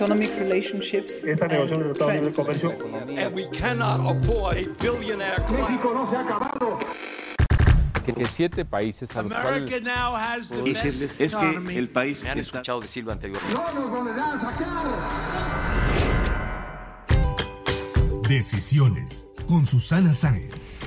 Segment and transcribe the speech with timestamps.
[0.00, 2.36] Economic relationships Esta and negociación de Libre trends.
[2.36, 2.70] Comercio
[3.18, 5.80] And we cannot afford a billionaire class.
[8.04, 11.78] que, que siete países a los America cuales now has the decirles best es que
[11.78, 13.58] el país Me han está escuchado decirlo anteriormente.
[18.26, 20.80] Decisiones con Susana Sáenz.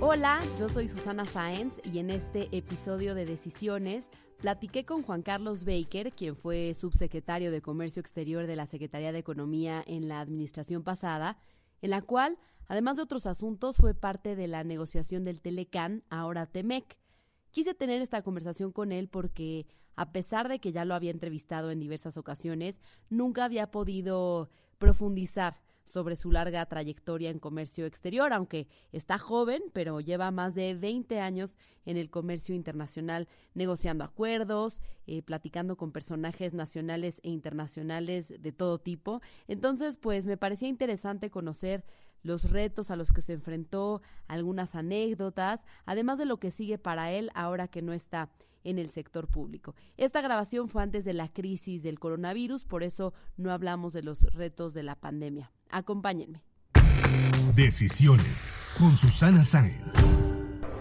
[0.00, 4.04] Hola, yo soy Susana Sáenz y en este episodio de Decisiones
[4.38, 9.18] platiqué con Juan Carlos Baker, quien fue subsecretario de Comercio Exterior de la Secretaría de
[9.18, 11.38] Economía en la administración pasada,
[11.82, 16.46] en la cual, además de otros asuntos, fue parte de la negociación del Telecán, ahora
[16.46, 16.96] Temec.
[17.50, 21.72] Quise tener esta conversación con él porque, a pesar de que ya lo había entrevistado
[21.72, 22.80] en diversas ocasiones,
[23.10, 30.00] nunca había podido profundizar sobre su larga trayectoria en comercio exterior, aunque está joven, pero
[30.00, 36.54] lleva más de 20 años en el comercio internacional, negociando acuerdos, eh, platicando con personajes
[36.54, 39.20] nacionales e internacionales de todo tipo.
[39.46, 41.84] Entonces, pues me parecía interesante conocer
[42.22, 47.12] los retos a los que se enfrentó, algunas anécdotas, además de lo que sigue para
[47.12, 48.30] él ahora que no está
[48.64, 49.74] en el sector público.
[49.96, 54.22] Esta grabación fue antes de la crisis del coronavirus, por eso no hablamos de los
[54.34, 55.52] retos de la pandemia.
[55.70, 56.42] Acompáñenme.
[57.54, 59.94] Decisiones con Susana Sáenz.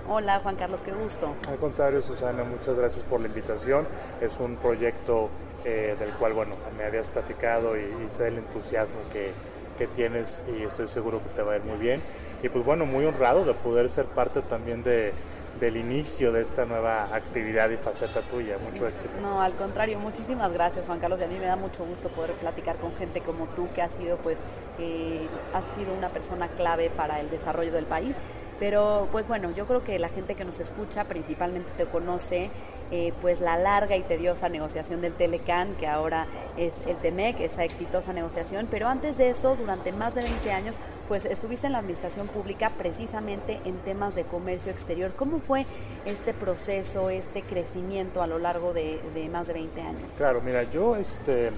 [0.08, 1.36] Hola Juan Carlos, qué gusto.
[1.48, 3.88] Al contrario, Susana, muchas gracias por la invitación.
[4.22, 5.30] Es un proyecto
[5.66, 9.34] eh, del cual, bueno, me habías platicado y, y sé el entusiasmo que,
[9.78, 12.02] que tienes y estoy seguro que te va a ir muy bien.
[12.42, 15.14] Y pues bueno, muy honrado de poder ser parte también de,
[15.60, 18.58] del inicio de esta nueva actividad y faceta tuya.
[18.58, 19.20] Mucho éxito.
[19.22, 22.32] No, al contrario, muchísimas gracias Juan Carlos y a mí me da mucho gusto poder
[22.34, 24.38] platicar con gente como tú que ha sido pues
[24.80, 28.16] eh, has sido una persona clave para el desarrollo del país.
[28.60, 32.50] Pero pues bueno, yo creo que la gente que nos escucha principalmente te conoce
[32.92, 36.26] eh, pues la larga y tediosa negociación del Telecán, que ahora
[36.58, 40.76] es el TEMEC, esa exitosa negociación, pero antes de eso, durante más de 20 años,
[41.08, 45.14] pues estuviste en la administración pública precisamente en temas de comercio exterior.
[45.16, 45.66] ¿Cómo fue
[46.06, 50.10] este proceso, este crecimiento a lo largo de, de más de 20 años?
[50.18, 51.52] Claro, mira, yo este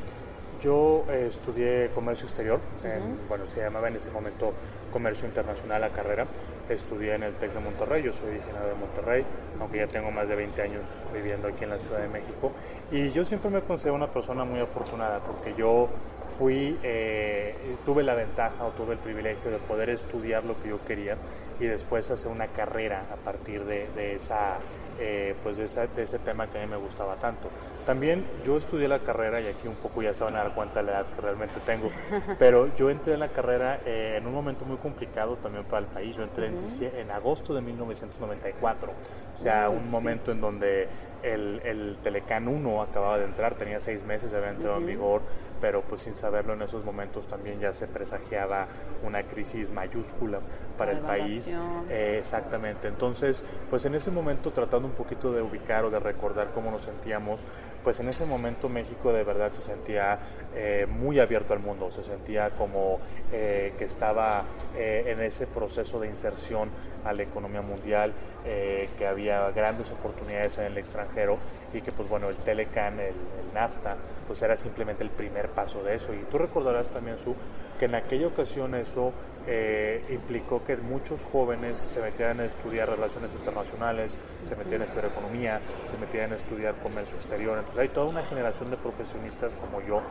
[0.59, 4.53] yo eh, estudié comercio exterior, en, bueno, se llamaba en ese momento
[4.91, 6.25] comercio internacional la carrera.
[6.69, 9.25] Estudié en el TEC de Monterrey, yo soy originario de Monterrey,
[9.59, 10.83] aunque ya tengo más de 20 años
[11.13, 12.51] viviendo aquí en la Ciudad de México.
[12.91, 15.89] Y yo siempre me considero una persona muy afortunada porque yo
[16.37, 17.55] fui, eh,
[17.85, 21.17] tuve la ventaja o tuve el privilegio de poder estudiar lo que yo quería
[21.59, 24.59] y después hacer una carrera a partir de, de esa
[24.99, 27.49] eh, pues de, esa, de, ese tema que a mí me gustaba tanto.
[27.85, 30.81] También yo estudié la carrera y aquí un poco ya se van a dar cuenta
[30.81, 31.89] de la edad que realmente tengo,
[32.39, 35.85] pero yo entré en la carrera eh, en un momento muy complicado también para el
[35.85, 36.15] país.
[36.15, 36.93] Yo entré uh -huh.
[36.93, 38.91] en, en, agosto de 1994,
[39.33, 40.31] o sea, uh un momento sí.
[40.31, 40.89] en donde
[41.23, 44.81] el, el, Telecán 1 acababa de entrar, tenía seis meses, había entrado uh -huh.
[44.81, 45.21] en vigor,
[45.61, 48.67] pero pues sin saberlo en esos momentos también ya se presagiaba
[49.03, 50.39] una crisis mayúscula
[50.77, 51.55] para el país.
[51.89, 56.51] Eh, exactamente, entonces pues en ese momento tratando un poquito de ubicar o de recordar
[56.53, 57.45] cómo nos sentíamos,
[57.83, 60.19] pues en ese momento México de verdad se sentía
[60.55, 62.99] eh, muy abierto al mundo, se sentía como
[63.31, 64.43] eh, que estaba
[64.75, 66.69] eh, en ese proceso de inserción
[67.03, 71.37] a la economía mundial, que había grandes oportunidades en el extranjero
[71.73, 73.15] y que pues bueno, el Telecan, el,
[73.53, 73.95] NAFTA,
[74.27, 76.13] pues era simplemente el primer paso de eso.
[76.13, 77.35] Y tú recordarás también, Su,
[77.79, 79.13] que en aquella ocasión eso
[79.47, 85.05] eh, implicó que muchos jóvenes se metieran a estudiar relaciones internacionales, se metían a estudiar
[85.05, 87.57] economía, se metían a estudiar comercio exterior.
[87.57, 90.01] Entonces hay toda una generación de profesionistas como yo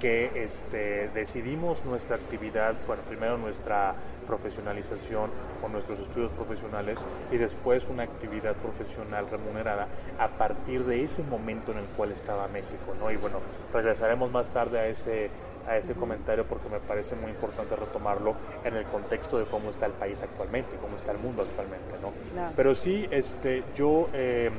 [0.00, 3.94] que este, decidimos nuestra actividad, bueno, primero nuestra
[4.26, 5.30] profesionalización
[5.60, 9.88] con nuestros estudios profesionales y después una actividad profesional remunerada
[10.18, 13.10] a partir de ese momento en el cual estaba México, ¿no?
[13.10, 13.40] Y bueno,
[13.72, 15.30] regresaremos más tarde a ese,
[15.68, 18.34] a ese comentario porque me parece muy importante retomarlo
[18.64, 22.12] en el contexto de cómo está el país actualmente, cómo está el mundo actualmente, ¿no?
[22.32, 22.52] Claro.
[22.56, 24.08] Pero sí, este, yo...
[24.12, 24.50] Eh,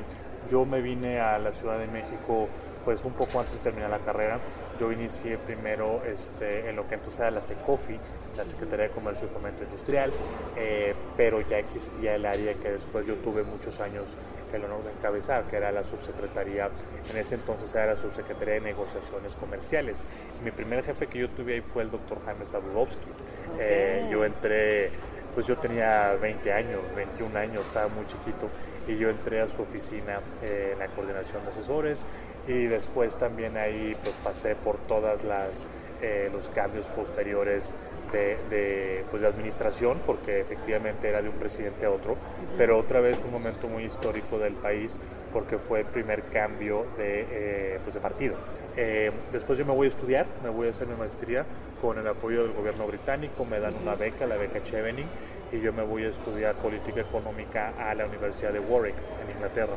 [0.50, 2.48] yo me vine a la Ciudad de México
[2.84, 4.40] pues un poco antes de terminar la carrera.
[4.78, 7.98] Yo inicié primero este, en lo que entonces era la SECOFI,
[8.36, 10.10] la Secretaría de Comercio y Fomento Industrial,
[10.56, 14.16] eh, pero ya existía el área que después yo tuve muchos años
[14.54, 16.70] el honor de encabezar, que era la subsecretaría,
[17.10, 20.06] en ese entonces era la subsecretaría de negociaciones comerciales.
[20.42, 23.10] Mi primer jefe que yo tuve ahí fue el doctor Jaime Zabudowski.
[23.58, 24.90] Eh, yo entré
[25.34, 28.48] pues yo tenía 20 años, 21 años, estaba muy chiquito
[28.86, 32.04] y yo entré a su oficina eh, en la coordinación de asesores
[32.46, 35.68] y después también ahí pues pasé por todas las
[36.02, 37.74] eh, los cambios posteriores
[38.12, 42.16] de, pues, de administración, porque efectivamente era de un presidente a otro,
[42.56, 44.98] pero otra vez un momento muy histórico del país,
[45.32, 48.36] porque fue el primer cambio de, eh, pues de partido.
[48.76, 51.44] Eh, después yo me voy a estudiar, me voy a hacer mi maestría
[51.80, 55.06] con el apoyo del gobierno británico, me dan una beca, la beca Chevening,
[55.52, 58.94] y yo me voy a estudiar política económica a la Universidad de Warwick,
[59.24, 59.74] en Inglaterra.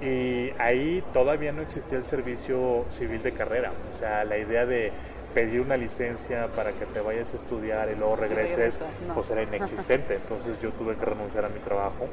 [0.00, 4.92] Y ahí todavía no existía el servicio civil de carrera, o sea, la idea de
[5.36, 8.80] pedir una licencia para que te vayas a estudiar y luego regreses,
[9.12, 10.14] pues era inexistente.
[10.22, 12.08] Entonces yo tuve que renunciar a mi trabajo,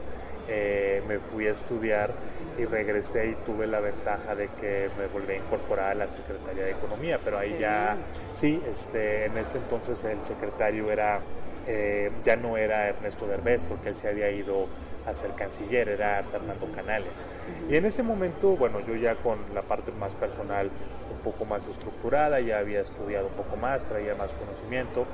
[0.49, 2.13] eh, me fui a estudiar
[2.57, 6.65] y regresé y tuve la ventaja de que me volví a incorporar a la Secretaría
[6.65, 7.95] de Economía, pero ahí ya,
[8.33, 11.21] sí, este, en ese entonces el secretario era,
[11.65, 14.67] eh, ya no era Ernesto Derbez, porque él se había ido
[15.05, 17.29] a ser canciller, era Fernando Canales.
[17.69, 20.69] Y en ese momento, bueno, yo ya con la parte más personal
[21.11, 25.05] un poco más estructurada, ya había estudiado un poco más, traía más conocimiento.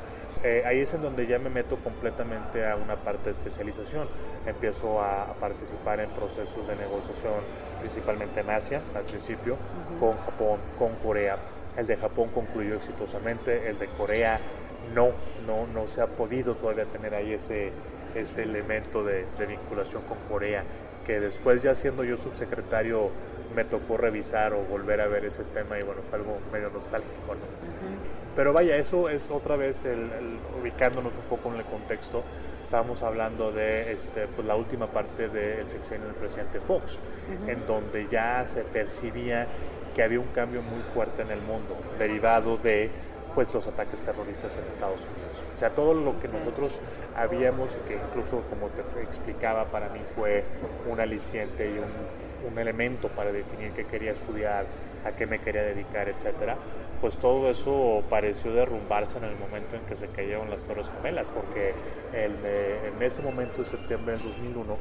[0.44, 4.08] Eh, ahí es en donde ya me meto completamente a una parte de especialización.
[4.46, 7.42] Empiezo a, participar en procesos de negociación,
[7.80, 9.58] principalmente en Asia al principio,
[10.00, 11.38] con Japón, con Corea.
[11.78, 14.40] El de Japón concluyó exitosamente, el de Corea
[14.94, 15.12] no,
[15.46, 17.72] no, no se ha podido todavía tener ahí ese,
[18.16, 20.64] ese elemento de, vinculación con Corea,
[21.06, 23.10] que después ya siendo yo subsecretario
[23.56, 27.34] me tocó revisar o volver a ver ese tema y bueno, fue algo medio nostálgico.
[27.34, 27.42] ¿no?
[28.36, 30.10] Pero vaya, eso es otra vez el,
[30.62, 32.24] ubicándonos un poco en el contexto,
[32.64, 37.00] estábamos hablando de este, pues, la última parte del sexenio del presidente Fox,
[37.48, 39.48] en donde ya se percibía
[39.96, 42.90] que había un cambio muy fuerte en el mundo, derivado de
[43.36, 45.44] pues los ataques terroristas en Estados Unidos.
[45.54, 46.82] O sea, todo lo que nosotros
[47.16, 50.44] habíamos y que incluso como te explicaba para mí fue
[50.90, 52.20] un aliciente y un,
[52.58, 54.66] elemento para definir qué quería estudiar,
[55.06, 56.58] a qué me quería dedicar, etcétera,
[57.00, 61.30] pues todo eso pareció derrumbarse en el momento en que se cayeron las Torres Gemelas,
[61.30, 61.74] porque
[62.12, 64.78] en ese momento, en septiembre del 2001,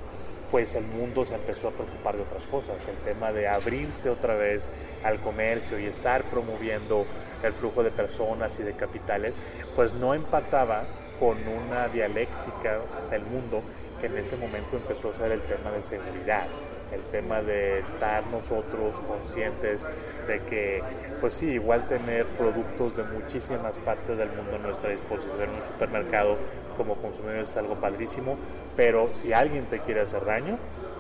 [0.50, 4.34] pues el mundo se empezó a preocupar de otras cosas, el tema de abrirse otra
[4.34, 4.70] vez
[5.02, 7.06] al comercio y estar promoviendo
[7.42, 9.40] el flujo de personas y de capitales,
[9.74, 10.86] pues no empataba
[11.18, 12.80] con una dialéctica
[13.10, 13.62] del mundo
[14.00, 16.46] que en ese momento empezó a ser el tema de seguridad
[16.92, 19.88] el tema de estar nosotros conscientes
[20.26, 20.82] de que,
[21.20, 25.64] pues sí, igual tener productos de muchísimas partes del mundo a nuestra disposición en un
[25.64, 26.36] supermercado
[26.76, 28.36] como consumidores es algo padrísimo,
[28.76, 30.58] pero si alguien te quiere hacer daño,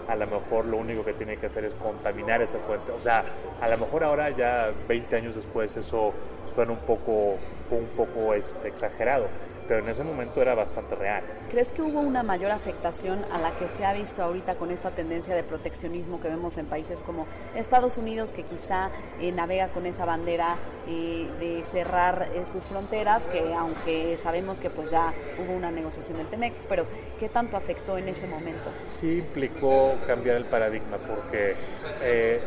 [0.08, 2.92] a lo mejor lo único que tiene que hacer es contaminar esa fuente.
[2.92, 3.24] O sea,
[3.60, 6.12] a lo mejor ahora ya 20 años después eso
[6.46, 7.36] suena un poco,
[7.70, 9.26] un poco este, exagerado,
[9.68, 11.22] pero en ese momento era bastante real.
[11.50, 14.90] ¿Crees que hubo una mayor afectación a la que se ha visto ahorita con esta
[14.90, 19.84] tendencia de proteccionismo que vemos en países como Estados Unidos, que quizá eh, navega con
[19.84, 20.56] esa bandera
[20.88, 26.16] eh, de cerrar eh, sus fronteras, que aunque sabemos que pues ya hubo una negociación
[26.16, 26.86] del TEMEC, pero
[27.20, 28.70] ¿qué tanto afectó en ese momento?
[28.88, 31.56] Sí implicó cambiar el paradigma porque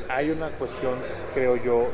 [0.09, 0.95] hay una cuestión,
[1.33, 1.87] creo yo,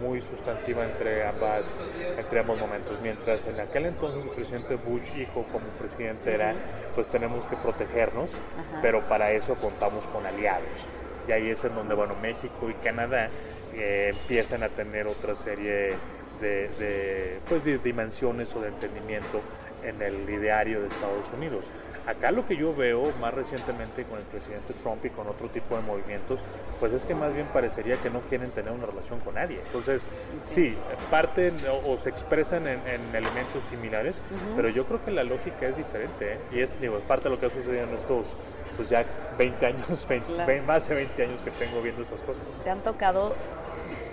[0.00, 1.78] muy sustantiva entre ambas
[2.16, 2.98] entre ambos momentos.
[3.02, 6.54] Mientras en aquel entonces el presidente Bush hijo como presidente era
[6.94, 8.36] pues tenemos que protegernos
[8.82, 10.88] pero para eso contamos con aliados.
[11.26, 13.28] Y ahí es en donde bueno México y Canadá
[13.74, 15.94] eh, empiezan a tener otra serie
[16.40, 19.40] de, de, pues, de dimensiones o de entendimiento
[19.82, 21.70] en el ideario de Estados Unidos.
[22.06, 25.76] Acá lo que yo veo más recientemente con el presidente Trump y con otro tipo
[25.76, 26.44] de movimientos,
[26.80, 29.60] pues es que más bien parecería que no quieren tener una relación con nadie.
[29.64, 30.06] Entonces,
[30.42, 30.76] sí,
[31.10, 32.78] parten o, se expresan en,
[33.14, 34.22] elementos similares,
[34.56, 36.38] pero yo creo que la lógica es diferente ¿eh?
[36.52, 38.34] y es digo, parte de lo que ha sucedido en estos
[38.76, 39.04] pues ya
[39.36, 42.46] 20 años, 20, más de 20 años que tengo viendo estas cosas.
[42.62, 43.34] ¿Te han tocado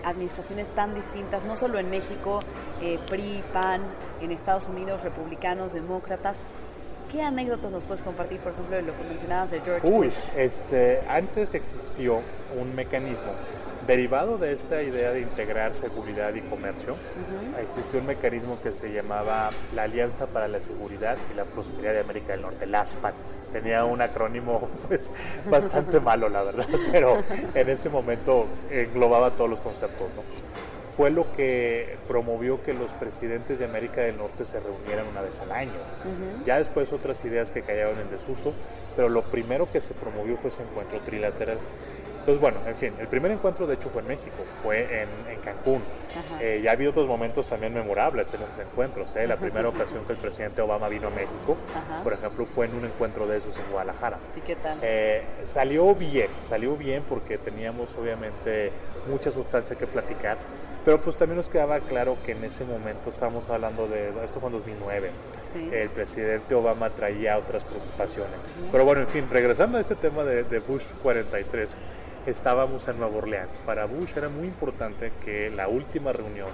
[0.05, 2.41] administraciones tan distintas, no solo en México,
[2.81, 3.81] eh, PRI, PAN,
[4.21, 6.37] en Estados Unidos, republicanos, demócratas.
[7.11, 11.01] ¿Qué anécdotas nos puedes compartir, por ejemplo, de lo que mencionabas de George Uy, este,
[11.07, 12.21] antes existió
[12.59, 13.31] un mecanismo
[13.85, 16.95] derivado de esta idea de integrar seguridad y comercio.
[17.59, 21.99] Existió un mecanismo que se llamaba la Alianza para la Seguridad y la Prosperidad de
[21.99, 23.13] América del Norte, la ASPAN
[23.55, 25.09] tenía un acrónimo pues
[25.49, 27.19] bastante malo, la verdad, pero
[27.53, 30.23] en ese momento englobaba todos los conceptos, ¿no?
[30.83, 35.41] fue lo que promovió que los presidentes de América del Norte se reunieran una vez
[35.41, 35.73] al año.
[36.45, 38.53] Ya después otras ideas que cayeron en desuso,
[38.95, 41.57] pero lo primero que se promovió fue ese encuentro trilateral.
[42.25, 45.83] Entonces, bueno, en fin, el primer encuentro de hecho fue en México, fue en, Cancún.
[46.41, 49.15] Eh, ya ha habido otros momentos también memorables en esos encuentros.
[49.15, 49.27] ¿eh?
[49.27, 51.55] La primera ocasión que el presidente Obama vino a México,
[52.03, 54.17] por ejemplo, fue en un encuentro de esos en Guadalajara.
[54.35, 54.79] ¿Y qué tal?
[54.81, 58.71] Eh, salió bien, salió bien porque teníamos obviamente
[59.07, 60.39] mucha sustancia que platicar
[60.83, 64.49] pero pues también nos quedaba claro que en ese momento estábamos hablando de, esto fue
[64.49, 65.09] en 2009,
[65.71, 68.47] el presidente Obama traía otras preocupaciones.
[68.71, 71.75] Pero bueno, en fin, regresando a este tema de, de Bush 43,
[72.25, 73.63] estábamos en Nueva Orleans.
[73.65, 76.49] Para Bush era muy importante que la última reunión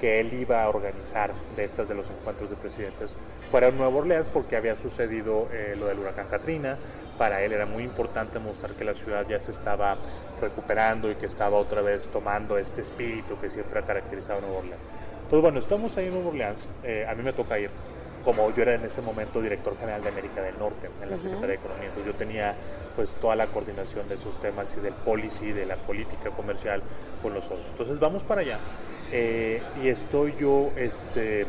[0.00, 3.16] que él iba a organizar de estas de los encuentros de presidentes
[3.50, 6.78] fuera en Nueva Orleans porque había sucedido eh, lo del huracán Katrina.
[7.16, 9.96] Para él era muy importante mostrar que la ciudad ya se estaba
[10.40, 14.58] recuperando y que estaba otra vez tomando este espíritu que siempre ha caracterizado a Nueva
[14.58, 14.82] Orleans.
[15.22, 16.68] Entonces, bueno, estamos ahí en Nueva Orleans.
[16.82, 17.70] Eh, a mí me toca ir
[18.24, 21.48] como yo era en ese momento director general de América del Norte en la Secretaría
[21.48, 22.54] de Economía, entonces yo tenía
[22.96, 26.82] pues toda la coordinación de esos temas y del policy, de la política comercial
[27.22, 27.68] con los socios.
[27.70, 28.58] Entonces vamos para allá.
[29.12, 31.46] Eh, y estoy yo este,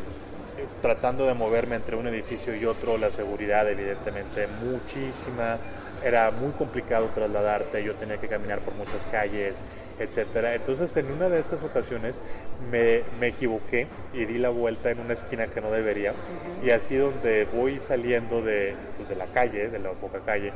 [0.82, 5.58] tratando de moverme entre un edificio y otro, la seguridad evidentemente muchísima,
[6.04, 9.64] era muy complicado trasladarte, yo tenía que caminar por muchas calles,
[9.98, 10.54] etcétera.
[10.54, 12.22] Entonces en una de esas ocasiones
[12.70, 16.12] me, me equivoqué y di la vuelta en una esquina que no debería.
[16.62, 20.52] Y así donde voy saliendo de, pues, de la calle, de la poca calle,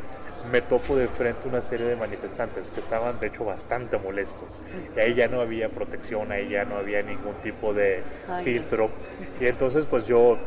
[0.51, 4.63] me topo de frente una serie de manifestantes que estaban de hecho bastante molestos.
[4.97, 8.03] Y ahí ya no había protección, ahí ya no había ningún tipo de
[8.43, 8.91] filtro.
[9.41, 10.39] Y entonces pues yo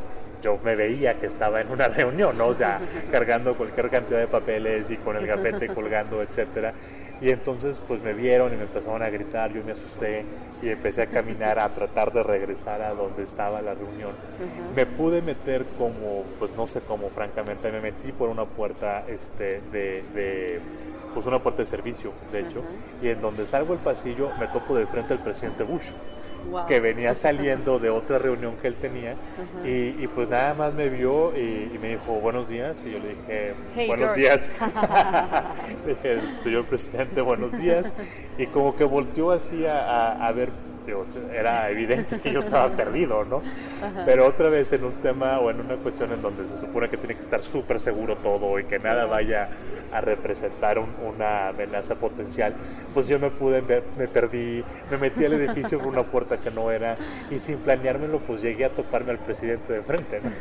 [0.44, 2.48] yo me veía que estaba en una reunión, ¿no?
[2.48, 6.74] O sea, cargando cualquier cantidad de papeles y con el gafete colgando, etcétera.
[7.22, 10.26] Y entonces pues me vieron y me empezaron a gritar, yo me asusté
[10.62, 14.12] y empecé a caminar a tratar de regresar a donde estaba la reunión.
[14.76, 19.62] Me pude meter como, pues no sé cómo, francamente, me metí por una puerta este,
[19.72, 20.60] de,
[21.14, 22.62] pues una puerta de servicio, de hecho,
[23.02, 25.92] y en donde salgo el pasillo me topo de frente al presidente Bush
[26.68, 29.16] que venía saliendo de otra reunión que él tenía
[29.64, 33.88] y, pues nada más me vio y, me dijo buenos días y yo le dije
[33.88, 34.52] buenos días
[35.88, 37.94] dije señor presidente buenos días
[38.38, 40.52] y como que volteó así a, a ver
[41.32, 43.42] era evidente que yo estaba perdido, ¿no?
[44.06, 46.98] Pero otra vez en un tema o en una cuestión en donde se supone que
[46.98, 49.50] tiene que estar súper seguro todo y que nada vaya
[49.92, 52.54] a representar una amenaza potencial,
[52.94, 56.50] pues yo me pude, ver, me perdí, me metí al edificio por una puerta que
[56.50, 56.98] no era
[57.30, 60.32] y sin planeármelo pues llegué a toparme al presidente de frente, ¿no?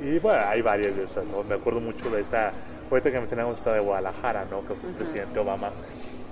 [0.02, 1.42] y bueno, hay varias de esas, ¿no?
[1.42, 2.52] Me acuerdo mucho de esa,
[2.90, 4.60] ahorita que mencionamos esta de Guadalajara, ¿no?
[4.60, 5.72] Que fue el presidente Obama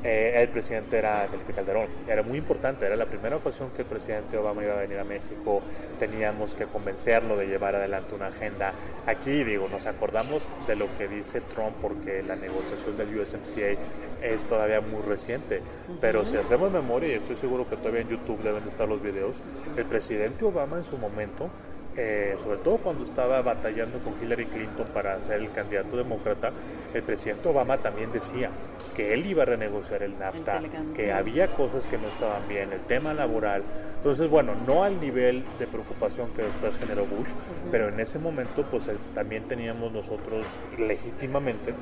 [0.09, 1.89] eh, el presidente era Felipe Calderón.
[2.07, 5.05] Era muy importante, era la primera ocasión que el presidente Obama iba a venir a
[5.05, 5.63] México,
[5.99, 8.73] teníamos que convencerlo de llevar adelante una agenda.
[9.05, 13.81] Aquí, digo, nos acordamos de lo que dice Trump porque la negociación del USMCA
[14.23, 15.61] es todavía muy reciente,
[16.01, 19.03] pero si hacemos memoria, y estoy seguro que todavía en YouTube deben de estar los
[19.03, 19.43] videos,
[19.77, 21.51] el presidente Obama en su momento
[21.97, 26.53] eh, sobre todo cuando estaba batallando con Hillary Clinton para ser el candidato demócrata,
[26.93, 28.50] el presidente Obama también decía
[28.95, 30.62] que él iba a renegociar el NAFTA,
[30.95, 33.62] que había cosas que no estaban bien, el tema laboral.
[33.97, 37.29] Entonces, bueno, no al nivel de preocupación que después generó Bush,
[37.71, 40.47] pero en ese momento pues también teníamos nosotros
[40.79, 41.75] legítimamente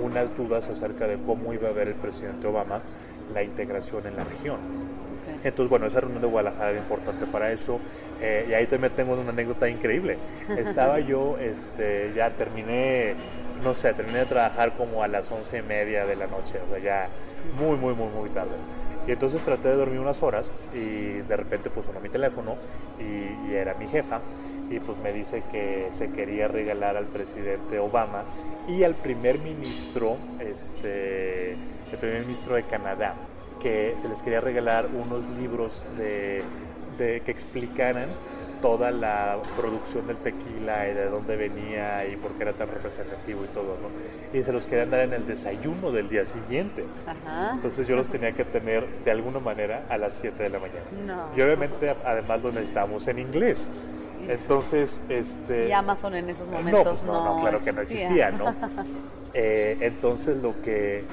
[0.00, 2.80] unas dudas acerca de cómo iba a ver el presidente Obama
[3.34, 4.58] la integración en la región.
[5.44, 7.80] Entonces, bueno, esa reunión de Guadalajara era importante para eso.
[8.20, 10.18] Eh, y ahí también tengo una anécdota increíble.
[10.56, 13.14] Estaba yo, este, ya terminé,
[13.62, 16.68] no sé, terminé de trabajar como a las once y media de la noche, o
[16.68, 17.08] sea, ya
[17.58, 18.52] muy, muy, muy, muy tarde.
[19.06, 22.56] Y entonces traté de dormir unas horas y de repente pues sonó mi teléfono
[22.98, 24.20] y, y era mi jefa
[24.70, 28.24] y pues me dice que se quería regalar al presidente Obama
[28.68, 33.16] y al primer ministro, este, el primer ministro de Canadá
[33.60, 36.42] que se les quería regalar unos libros de,
[36.98, 38.08] que explicaran
[38.60, 43.42] toda la producción del tequila y de dónde venía y por qué era tan representativo
[43.44, 44.38] y todo, ¿no?
[44.38, 46.84] Y se los querían dar en el desayuno del día siguiente.
[47.54, 51.28] Entonces yo los tenía que tener de alguna manera a las 7 de la mañana.
[51.34, 53.70] Y obviamente además los necesitábamos en inglés.
[54.28, 55.68] Entonces, este...
[55.68, 58.54] Y Amazon en esos momentos no, pues no, no, claro que no existía, ¿no?
[59.32, 61.04] Eh, entonces lo que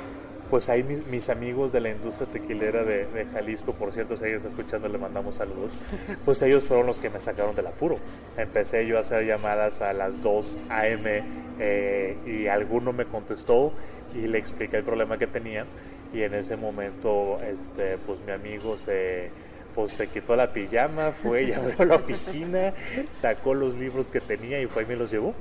[0.50, 4.24] pues ahí mis, mis amigos de la industria tequilera de, de Jalisco, por cierto, si
[4.24, 5.74] alguien está escuchando, le mandamos saludos,
[6.26, 7.98] pues ellos fueron los que me sacaron del apuro.
[8.38, 11.24] Empecé yo a hacer llamadas a las 2 a.m.
[11.60, 13.74] eh, y alguno me contestó
[14.16, 15.66] y le expliqué el problema que tenía
[16.14, 19.30] y en ese momento este pues mi amigo se
[19.76, 22.74] pues se quitó la pijama, fue y abrió la oficina,
[23.12, 25.36] sacó los libros que tenía y fue y me los llevó.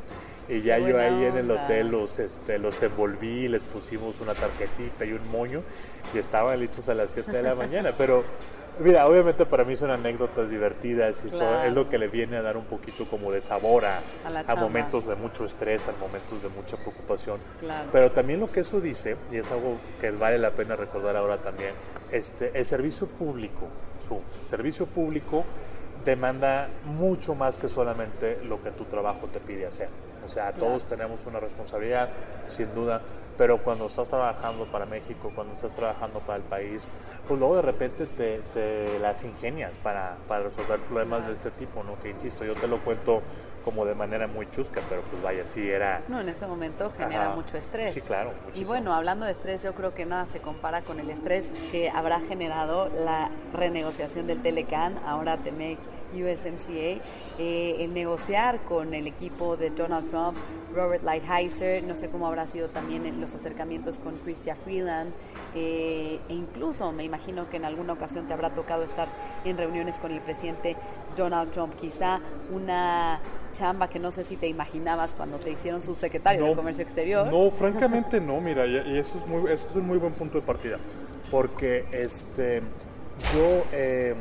[0.49, 4.35] Y ya Qué yo ahí en el hotel los, este, los envolví, les pusimos una
[4.35, 5.63] tarjetita y un moño
[6.15, 7.93] y estaban listos a las 7 de la mañana.
[7.99, 8.23] Pero
[8.79, 11.65] mira, obviamente para mí son anécdotas divertidas y son- Claro.
[11.69, 14.03] es lo que le viene a dar un poquito como de sabor a,
[14.47, 17.41] A momentos de mucho estrés, a momentos de mucha preocupación.
[17.59, 17.89] Claro.
[17.91, 21.39] Pero también lo que eso dice, y es algo que vale la pena recordar ahora
[21.39, 21.73] también,
[22.13, 23.67] este, el servicio público,
[24.07, 25.45] su servicio público
[26.05, 29.89] demanda mucho más que solamente lo que tu trabajo te pide hacer.
[30.27, 32.09] O sea, todos tenemos una responsabilidad,
[32.49, 33.01] sin duda,
[33.37, 36.89] pero cuando estás trabajando para México, cuando estás trabajando para el país,
[37.29, 41.83] pues luego de repente te, te las ingenias para, para resolver problemas de este tipo,
[41.83, 41.99] ¿no?
[42.01, 43.23] Que insisto, yo te lo cuento
[43.65, 46.01] como de manera muy chusca, pero pues vaya, sí era...
[46.07, 47.35] No, en ese momento genera Ajá.
[47.35, 47.93] mucho estrés.
[47.93, 48.69] Sí, claro, Y muchísimo.
[48.69, 52.21] bueno, hablando de estrés, yo creo que nada se compara con el estrés que habrá
[52.21, 55.79] generado la renegociación del Telecan, ahora Temec
[56.15, 57.03] USMCA,
[57.39, 60.37] eh, el negociar con el equipo de Donald Trump,
[60.77, 65.11] Robert Lighthizer, no sé cómo habrá sido también en los acercamientos con Chrystia Freeland,
[65.55, 69.09] eh, e incluso me imagino que en alguna ocasión te habrá tocado estar
[69.45, 70.77] en reuniones con el presidente
[71.17, 72.21] Donald Trump, quizá
[72.53, 73.21] una
[73.53, 77.27] chamba que no sé si te imaginabas cuando te hicieron subsecretario de Comercio Exterior.
[77.33, 80.47] No, francamente no, mira, y, eso es muy, eso es un muy buen punto de
[80.47, 80.79] partida,
[81.31, 82.61] porque este,
[83.33, 84.15] yo, eh,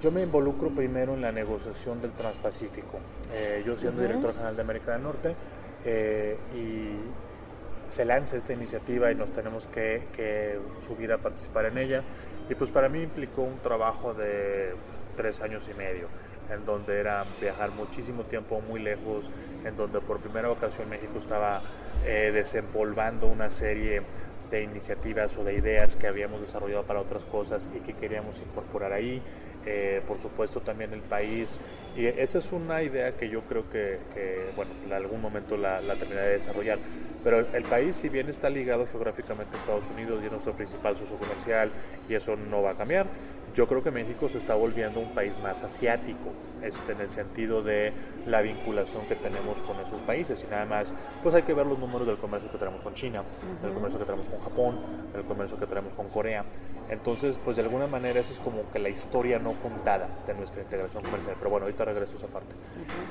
[0.00, 2.98] yo me involucro primero en la negociación del Transpacífico.
[3.32, 5.36] Eh, yo siendo director general de América del Norte
[5.84, 11.78] eh, y se lanza esta iniciativa y nos tenemos que, que subir a participar en
[11.78, 12.02] ella.
[12.48, 14.74] Y pues para mí implicó un trabajo de
[15.16, 16.08] tres años y medio,
[16.50, 19.30] en donde era viajar muchísimo tiempo muy lejos,
[19.64, 21.60] en donde por primera ocasión México estaba
[22.04, 24.02] eh, desempolvando una serie
[24.50, 28.92] de iniciativas o de ideas que habíamos desarrollado para otras cosas y que queríamos incorporar
[28.92, 29.22] ahí.
[29.66, 31.58] Eh, por supuesto también el país.
[31.96, 35.80] Y esa es una idea que yo creo que, que, bueno, en algún momento la,
[35.82, 36.78] la terminaré de desarrollar.
[37.24, 40.96] Pero el, país, si bien está ligado geográficamente a Estados Unidos y es nuestro principal
[40.96, 41.70] socio comercial,
[42.08, 43.06] y eso no va a cambiar,
[43.54, 46.32] yo creo que México se está volviendo un país más asiático,
[46.62, 47.92] este, en el sentido de
[48.26, 50.44] la vinculación que tenemos con esos países.
[50.44, 53.24] Y nada más, pues hay que ver los números del comercio que tenemos con China,
[53.62, 54.78] del comercio que tenemos con Japón,
[55.12, 56.44] del comercio que tenemos con Corea.
[56.90, 60.62] Entonces, pues de alguna manera esa es como que la historia no contada de nuestra
[60.62, 61.36] integración comercial.
[61.38, 62.54] Pero bueno, ahorita regreso a esa parte.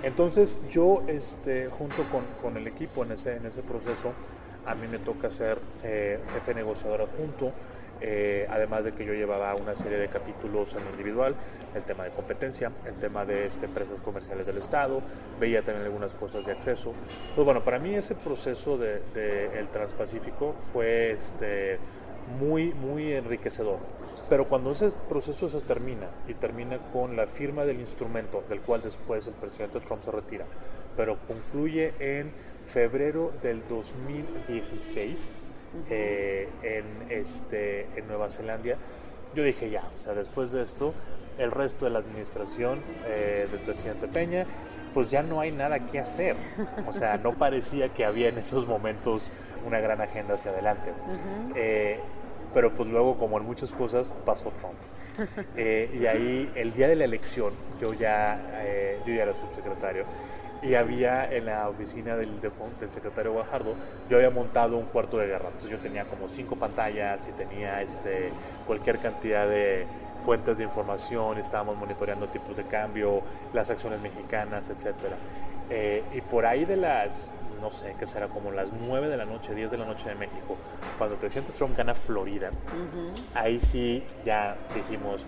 [0.04, 4.13] Entonces, yo este, junto con, con el equipo en ese, en ese proceso,
[4.66, 7.52] a mí me toca ser eh, jefe negociador adjunto.
[8.02, 11.36] Eh, además de que yo llevaba una serie de capítulos en individual,
[11.76, 15.02] el tema de competencia, el tema de este, empresas comerciales del Estado,
[15.40, 16.94] veía también algunas cosas de acceso.
[17.36, 21.80] Pues bueno, para mí ese proceso del de, el Transpacífico fue este,
[22.40, 23.80] muy, muy enriquecedor.
[24.30, 28.82] Pero cuando ese proceso se termina y termina con la firma del instrumento, del cual
[28.82, 30.46] después el presidente Trump se retira,
[30.98, 32.32] pero concluye en
[32.66, 35.50] febrero del 2016
[35.89, 38.75] eh, en, este, en Nueva Zelanda,
[39.36, 40.93] yo dije ya, o sea, después de esto,
[41.38, 44.45] el resto de la administración eh, del presidente Peña,
[44.93, 46.36] pues ya no hay nada que hacer.
[46.88, 49.30] O sea, no parecía que había en esos momentos
[49.65, 50.91] una gran agenda hacia adelante.
[51.56, 51.99] Eh,
[52.53, 54.77] pero pues luego, como en muchas cosas, pasó Trump.
[55.56, 57.51] Eh, y ahí, el día de la elección,
[57.82, 60.06] yo ya, eh, yo ya era subsecretario,
[60.62, 63.76] y había en la oficina del, de- del secretario Guajardo,
[64.10, 65.46] yo había montado un cuarto de guerra.
[65.48, 68.32] Entonces yo tenía como cinco pantallas y tenía este,
[68.65, 69.86] cualquier cantidad de
[70.26, 73.22] fuentes de información, estábamos monitoreando tipos de cambio,
[73.54, 75.15] las acciones mexicanas, etcétera.
[75.70, 79.26] Eh, y por ahí de las, no sé, qué será como las 9 de la
[79.26, 80.58] noche, 10 de la noche de México,
[80.98, 82.52] cuando el presidente Trump gana Florida,
[83.36, 85.28] ahí sí ya dijimos,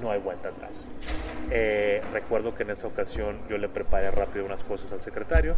[0.00, 0.88] No hay vuelta atrás.
[1.50, 5.56] Eh, recuerdo que en esa ocasión yo le preparé rápido unas cosas al secretario.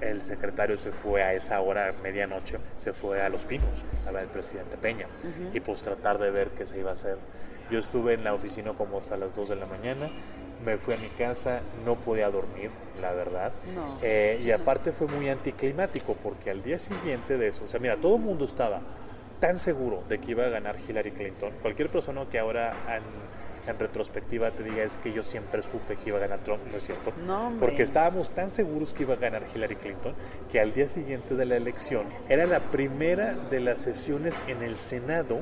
[0.00, 4.20] El secretario se fue a esa hora, medianoche, se fue a Los Pinos, a la
[4.20, 5.06] del presidente Peña,
[5.52, 7.18] y pues tratar de ver qué se iba a hacer.
[7.70, 10.10] Yo estuve en la oficina como hasta las 2 de la mañana,
[10.64, 13.52] me fui a mi casa, no podía dormir, la verdad.
[14.02, 17.96] Eh, y aparte fue muy anticlimático, porque al día siguiente de eso, o sea, mira,
[17.96, 18.80] todo el mundo estaba
[19.38, 21.52] tan seguro de que iba a ganar Hillary Clinton.
[21.62, 22.74] Cualquier persona que ahora
[23.66, 26.76] en retrospectiva te diga es que yo siempre supe que iba a ganar Trump, ¿no
[26.76, 27.12] es cierto?
[27.26, 30.14] No, Porque estábamos tan seguros que iba a ganar Hillary Clinton
[30.50, 34.76] que al día siguiente de la elección era la primera de las sesiones en el
[34.76, 35.40] Senado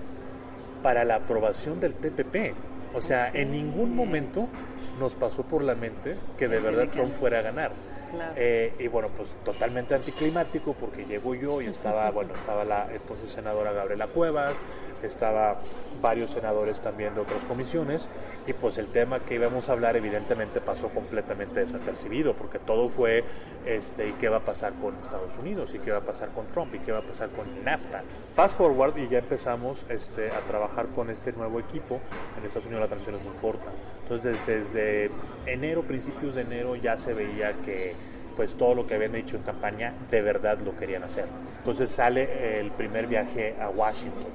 [0.82, 2.54] para la aprobación del TPP.
[2.94, 4.48] O sea, en ningún momento
[4.98, 7.72] nos pasó por la mente que de verdad Trump fuera a ganar.
[8.36, 13.30] Eh, y bueno, pues totalmente anticlimático porque llegó yo y estaba, bueno, estaba la entonces
[13.30, 14.64] senadora Gabriela Cuevas,
[15.02, 15.58] estaba
[16.00, 18.08] varios senadores también de otras comisiones
[18.46, 23.24] y pues el tema que íbamos a hablar evidentemente pasó completamente desapercibido porque todo fue,
[23.66, 25.74] este, ¿y qué va a pasar con Estados Unidos?
[25.74, 26.74] ¿Y qué va a pasar con Trump?
[26.74, 28.02] ¿Y qué va a pasar con NAFTA?
[28.34, 32.00] Fast forward y ya empezamos este, a trabajar con este nuevo equipo.
[32.38, 33.70] En Estados Unidos la transición es muy corta.
[34.02, 35.10] Entonces desde
[35.46, 37.94] enero, principios de enero ya se veía que
[38.36, 41.26] pues todo lo que habían dicho en campaña de verdad lo querían hacer.
[41.58, 44.30] Entonces sale el primer viaje a Washington,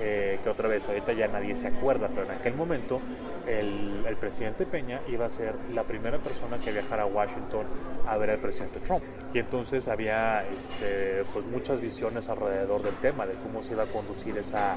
[0.00, 3.00] eh, que otra vez ahorita ya nadie se acuerda, pero en aquel momento
[3.46, 7.66] el, el, presidente Peña iba a ser la primera persona que viajara a Washington
[8.06, 9.04] a ver al presidente Trump.
[9.32, 13.86] Y entonces había este, pues muchas visiones alrededor del tema, de cómo se iba a
[13.86, 14.76] conducir esa,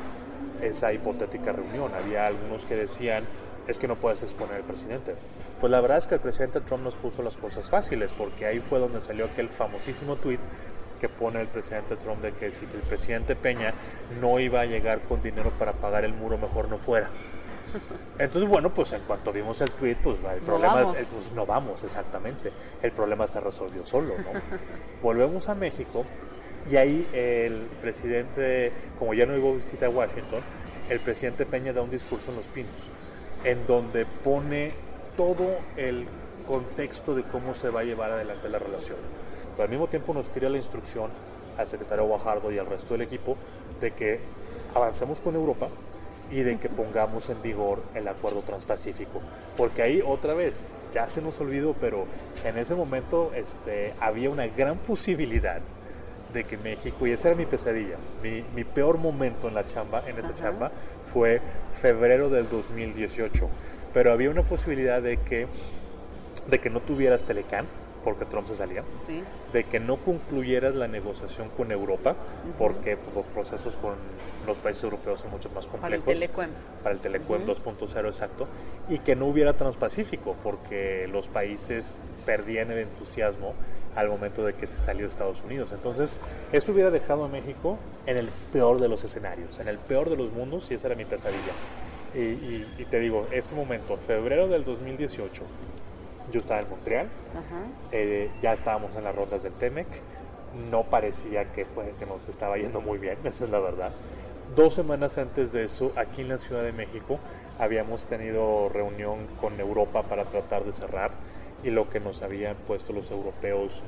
[0.62, 1.94] esa hipotética reunión.
[1.96, 3.24] Había algunos que decían
[3.68, 5.16] es que no puedes exponer al presidente.
[5.60, 8.60] Pues la verdad es que el presidente Trump nos puso las cosas fáciles, porque ahí
[8.60, 10.40] fue donde salió aquel famosísimo tweet
[11.00, 13.74] que pone el presidente Trump de que si el presidente Peña
[14.20, 17.10] no iba a llegar con dinero para pagar el muro, mejor no fuera.
[18.18, 21.84] Entonces, bueno, pues en cuanto vimos el tweet, pues el problema es, pues no vamos,
[21.84, 22.52] exactamente.
[22.82, 24.40] El problema se resolvió solo, ¿no?
[25.02, 26.06] Volvemos a México
[26.70, 30.42] y ahí el presidente, como ya no iba a visitar Washington,
[30.90, 32.90] el presidente Peña da un discurso en Los Pinos
[33.44, 34.74] en donde pone
[35.18, 36.06] todo el
[36.48, 38.98] contexto de cómo se va a llevar adelante la relación.
[39.52, 41.12] Pero al mismo tiempo nos tira la instrucción
[41.58, 43.36] al secretario Guajardo y al resto del equipo
[43.82, 44.20] de que
[44.74, 45.68] avancemos con Europa
[46.32, 49.22] y de que pongamos en vigor el acuerdo transpacífico.
[49.58, 52.06] Porque ahí otra vez, ya se nos olvidó, pero
[52.46, 55.60] en ese momento este, había una gran posibilidad
[56.34, 60.04] de que México, y esa era mi pesadilla, mi, mi peor momento en la chamba,
[60.08, 60.72] en esa chamba,
[61.14, 61.42] fue
[61.82, 63.50] febrero del 2018.
[63.98, 65.48] Pero había una posibilidad de que,
[66.46, 67.66] de que no tuvieras Telecán,
[68.04, 68.84] porque Trump se salía,
[69.52, 72.16] de que no concluyeras la negociación con Europa,
[72.60, 73.96] porque pues, los procesos con
[74.46, 76.06] los países europeos son mucho más complejos.
[76.06, 76.50] Para el Telecuem.
[76.84, 78.48] Para el Telecuem 2.0, exacto.
[78.88, 83.56] Y que no hubiera Transpacífico, porque los países perdían el entusiasmo
[83.96, 85.72] al momento de que se salió Estados Unidos.
[85.72, 86.20] Entonces,
[86.52, 90.18] eso hubiera dejado a México en el peor de los escenarios, en el peor de
[90.18, 91.54] los mundos, y esa era mi pesadilla.
[92.18, 95.44] Y, te digo, ese momento, febrero del 2018,
[96.32, 97.10] yo estaba en Montreal,
[97.92, 99.86] eh, ya estábamos en las rondas del TEMEC,
[100.72, 103.92] no parecía que, fue, que nos estaba yendo muy bien, esa es la verdad.
[104.56, 107.20] Dos semanas antes de eso, aquí en la Ciudad de México,
[107.60, 111.12] habíamos tenido reunión con Europa para tratar de cerrar
[111.64, 113.84] y lo que nos habían puesto los europeos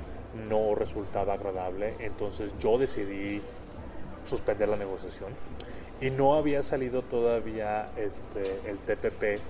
[0.47, 1.95] no resultaba agradable.
[1.99, 3.41] Entonces yo decidí
[4.23, 5.33] suspender la negociación
[6.01, 9.41] y no había salido todavía este, el TPP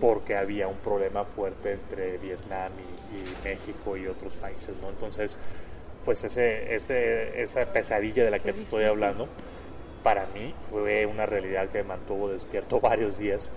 [0.00, 4.88] porque había un problema fuerte entre Vietnam y, México y otros países, ¿no?
[4.88, 5.38] Entonces,
[6.04, 9.28] pues ese, ese, esa pesadilla de la que te estoy hablando,
[10.02, 13.50] para mí fue una realidad que me mantuvo despierto varios días.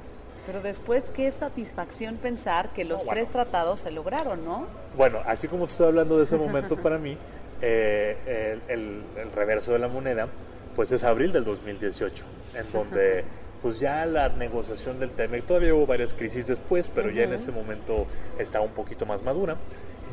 [0.46, 4.68] Pero después, qué satisfacción pensar que los tres tratados se lograron, ¿no?
[4.96, 7.18] Bueno, así como te estoy hablando de ese momento para mí,
[7.62, 10.30] eh, el, el reverso de la moneda
[10.78, 13.24] pues es abril del 2018, en donde
[13.64, 17.52] pues ya la negociación del TEMEC, todavía hubo varias crisis después, pero ya en ese
[17.52, 18.06] momento
[18.38, 19.58] estaba un poquito más madura.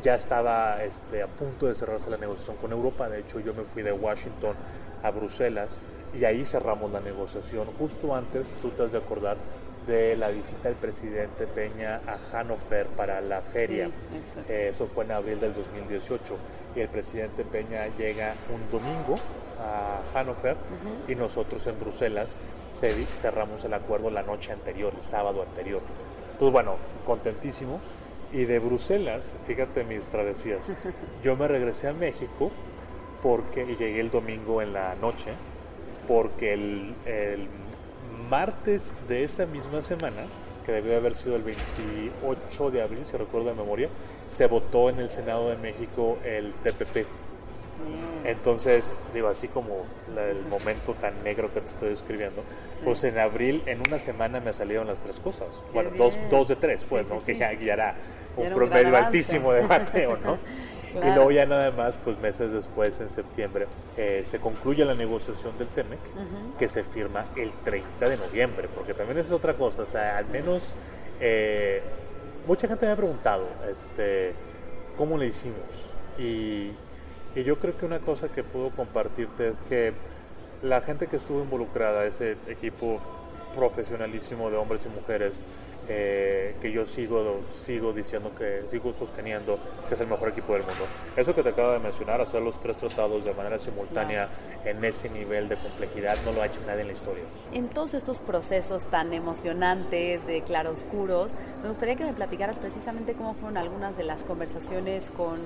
[0.01, 3.63] Ya estaba este, a punto de cerrarse la negociación con Europa, de hecho yo me
[3.63, 4.55] fui de Washington
[5.03, 5.81] a Bruselas
[6.19, 7.67] y ahí cerramos la negociación.
[7.77, 9.37] Justo antes, tú te has de acordar,
[9.85, 13.91] de la visita del presidente Peña a Hannover para la feria.
[14.49, 16.35] Eh, eso fue en abril del 2018
[16.75, 19.19] y el presidente Peña llega un domingo
[19.59, 20.57] a Hannover
[21.07, 22.37] y nosotros en Bruselas
[22.71, 25.81] cerramos el acuerdo la noche anterior, el sábado anterior.
[26.31, 27.79] Entonces, bueno, contentísimo.
[28.31, 30.75] Y de Bruselas, fíjate mis travesías,
[31.23, 32.51] yo me regresé a México
[33.21, 35.31] porque, y llegué el domingo en la noche,
[36.07, 37.47] porque el, el
[38.29, 40.23] martes de esa misma semana
[40.65, 43.89] que debió haber sido el 28 de abril, si recuerdo de memoria,
[44.27, 47.05] se votó en el Senado de México el TPP.
[48.23, 49.85] Entonces, digo, así como
[50.17, 52.43] el momento tan negro que te estoy describiendo,
[52.83, 55.61] pues en abril, en una semana me salieron las tres cosas.
[55.73, 57.23] bueno, dos, dos, de tres, pues, ¿no?
[57.23, 57.95] que ya, ya,
[58.35, 60.39] un promedio altísimo de bateo, ¿no?
[60.95, 65.57] Y luego ya nada más, pues meses después, en septiembre, eh, se concluye la negociación
[65.57, 65.99] del TEMEC,
[66.57, 70.27] que se firma el 30 de noviembre, porque también es otra cosa, o sea, al
[70.27, 70.73] menos
[71.19, 71.81] eh,
[72.47, 74.33] mucha gente me ha preguntado, este,
[74.97, 75.93] ¿cómo le hicimos?
[76.17, 76.71] Y,
[77.35, 79.93] y yo creo que una cosa que puedo compartirte es que
[80.61, 82.99] la gente que estuvo involucrada, ese equipo
[83.53, 85.45] profesionalísimo de hombres y mujeres,
[85.87, 90.63] eh, que yo sigo, sigo diciendo que sigo sosteniendo que es el mejor equipo del
[90.63, 90.85] mundo.
[91.15, 94.29] Eso que te acabo de mencionar, hacer los tres tratados de manera simultánea
[94.63, 97.23] en ese nivel de complejidad, no lo ha hecho nadie en la historia.
[97.53, 103.35] En todos estos procesos tan emocionantes de claroscuros, me gustaría que me platicaras precisamente cómo
[103.35, 105.39] fueron algunas de las conversaciones con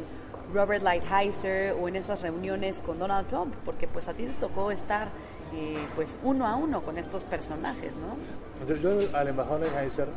[0.53, 4.71] Robert Lighthizer o en estas reuniones con Donald Trump, porque pues a ti te tocó
[4.71, 5.09] estar
[5.53, 8.75] eh, pues uno a uno con estos personajes, ¿no?
[8.75, 10.07] Yo, al embajador Lighthizer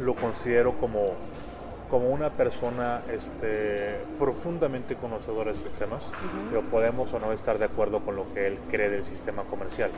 [0.00, 1.12] lo considero como,
[1.90, 6.12] como una persona este, profundamente conocedora de estos temas,
[6.48, 9.90] pero podemos o no estar de acuerdo con lo que él cree del sistema comercial,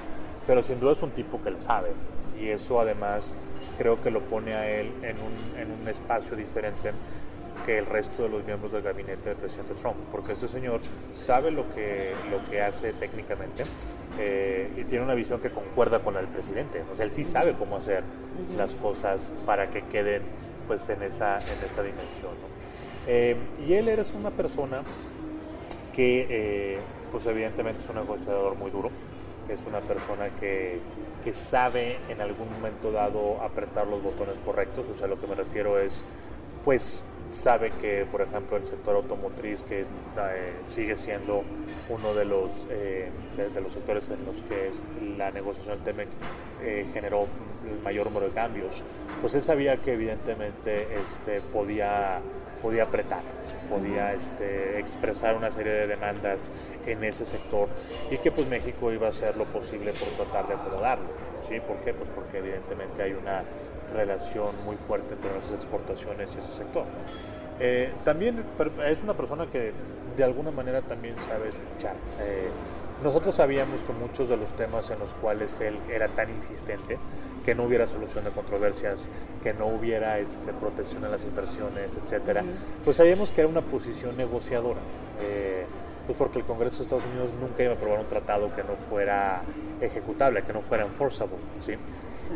[0.47, 1.93] pero sin duda es un tipo que le sabe
[2.38, 3.37] y eso además
[3.79, 6.93] creo que lo pone a él en un, en un espacio diferente
[7.64, 10.81] que el resto de los miembros del gabinete del presidente Trump, porque ese señor
[11.12, 13.64] sabe lo que, lo que hace técnicamente
[14.19, 16.85] eh, y tiene una visión que concuerda con la del presidente.
[16.93, 18.05] O sea, él sí sabe cómo hacer
[18.57, 20.23] las cosas para que queden
[20.67, 22.33] pues, en, esa, en esa dimensión.
[23.07, 23.37] Eh,
[23.67, 24.83] y él eres una persona
[25.95, 26.79] que, eh,
[27.11, 28.90] pues evidentemente es un negociador muy duro,
[29.49, 30.81] es una persona que,
[31.23, 35.35] que sabe en algún momento dado apretar los botones correctos, o sea, lo que me
[35.35, 36.05] refiero es,
[36.64, 39.87] pues sabe que, por ejemplo, el sector automotriz, que eh,
[40.68, 41.42] sigue siendo
[41.88, 44.70] uno de los, eh, de, los sectores en los que
[45.16, 46.09] la negociación del TEMEC
[46.62, 47.27] eh, generó
[47.68, 48.83] el mayor número de cambios,
[49.20, 52.20] pues él sabía que evidentemente este, podía,
[52.62, 53.23] podía apretar,
[53.68, 56.53] podía este, expresar una serie de demandas
[56.87, 57.68] en ese sector
[58.11, 61.09] y que pues México iba a hacer lo posible por tratar de acomodarlo.
[61.40, 61.61] ¿sí?
[61.61, 61.92] ¿Por qué?
[61.92, 63.44] Pues porque evidentemente hay una
[63.94, 66.85] relación muy fuerte entre nuestras exportaciones y ese sector.
[67.61, 68.44] Eh, también
[68.87, 69.72] es una persona que
[70.16, 71.96] de alguna manera también sabe escuchar.
[72.20, 72.50] Eh,
[73.02, 76.98] nosotros sabíamos que muchos de los temas en los cuales él era tan insistente,
[77.44, 79.09] que no hubiera solución de controversias,
[79.42, 82.44] que no hubiera este, protección a las inversiones, etcétera,
[82.85, 84.80] pues sabíamos que era una posición negociadora.
[85.20, 85.66] Eh,
[86.07, 88.75] pues porque el Congreso de Estados Unidos nunca iba a aprobar un tratado que no
[88.75, 89.43] fuera
[89.81, 91.75] ejecutable, que no fuera enforceable, ¿sí?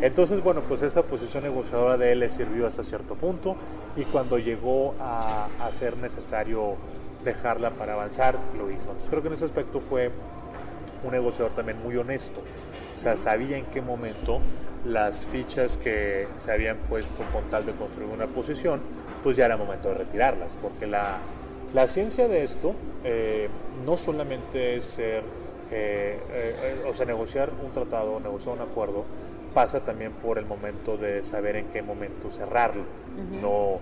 [0.00, 3.56] Entonces, bueno, pues esa posición negociadora de él le sirvió hasta cierto punto
[3.96, 6.76] y cuando llegó a, ser necesario
[7.24, 8.82] dejarla para avanzar, lo hizo.
[8.82, 10.10] Entonces creo que en ese aspecto fue
[11.04, 12.42] un negociador también muy honesto.
[12.96, 14.40] O sea, sabía en qué momento
[14.84, 18.80] las fichas que se habían puesto con tal de construir una posición,
[19.22, 21.18] pues ya era momento de retirarlas, porque la,
[21.86, 23.48] ciencia de esto eh,
[23.84, 25.22] no solamente es ser,
[25.70, 29.04] eh, eh, o sea, negociar un tratado, negociar un acuerdo,
[29.54, 32.82] pasa también por el momento de saber en qué momento cerrarlo.
[33.42, 33.80] No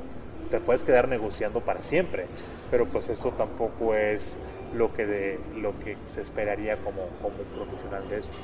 [0.51, 2.27] te puedes quedar negociando para siempre,
[2.71, 4.37] pero pues eso tampoco es
[4.75, 8.37] lo que de lo que se esperaría como, como un profesional de esto.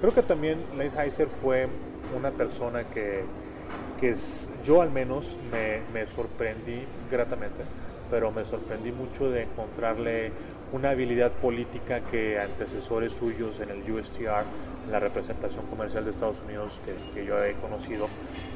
[0.00, 1.68] Creo que también Lighthizer fue
[2.16, 3.24] una persona que,
[4.00, 4.14] que
[4.64, 7.62] yo al menos me, me sorprendí gratamente,
[8.14, 10.30] pero me sorprendí mucho de encontrarle
[10.72, 14.44] una habilidad política que antecesores suyos en el USTR,
[14.84, 16.80] en la representación comercial de Estados Unidos
[17.12, 18.06] que, yo he conocido,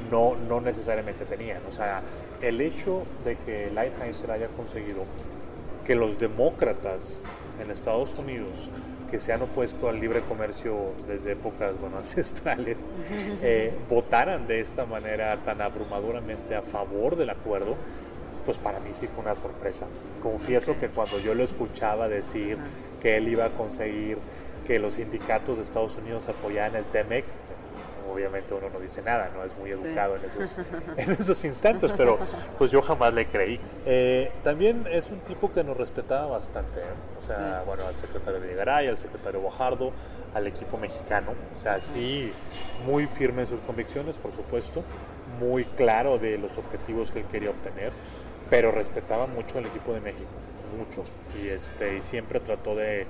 [0.09, 1.61] no, no necesariamente tenían.
[1.67, 2.01] O sea,
[2.41, 5.03] el hecho de que Lighthizer haya conseguido
[5.83, 7.25] que los demócratas
[7.59, 8.69] en Estados Unidos
[9.09, 12.77] que se han opuesto al libre comercio desde épocas bueno, ancestrales,
[13.41, 17.75] eh, votaran de esta manera tan abrumadoramente a favor del acuerdo,
[18.49, 19.85] pues para mí sí fue una sorpresa.
[20.23, 22.57] Confieso que cuando yo lo escuchaba decir
[22.99, 24.17] que él iba a conseguir
[24.65, 27.25] que los sindicatos de Estados Unidos apoyaran el TEMEC,
[28.11, 30.57] obviamente uno no dice nada, no es muy educado en, esos,
[30.97, 32.17] en esos instantes, pero
[32.57, 33.59] pues yo jamás le creí.
[33.85, 37.19] Eh, también es un tipo que nos respetaba bastante, ¿eh?
[37.19, 39.93] o sea, bueno, al secretario Videgaray, al secretario Bojardo,
[40.33, 42.33] al equipo mexicano, o sea, sí,
[42.83, 44.83] muy firme en sus convicciones, por supuesto,
[45.39, 47.93] muy claro de los objetivos que él quería obtener,
[48.49, 50.29] pero respetaba mucho al equipo de México,
[50.77, 51.03] mucho,
[51.41, 53.05] y, este, y siempre trató de,